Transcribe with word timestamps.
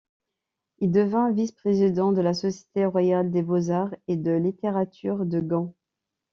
Il 0.79 0.91
devint 0.91 1.29
vice-président 1.31 2.11
de 2.11 2.21
la 2.21 2.33
Société 2.33 2.85
Royale 2.85 3.29
des 3.29 3.43
Beaux-arts 3.43 3.93
et 4.07 4.15
de 4.17 4.31
Littérature 4.31 5.27
de 5.27 5.39
Gand. 5.39 5.75